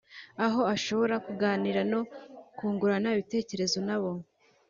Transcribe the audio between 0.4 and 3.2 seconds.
aho ashobora kuganira no kungurana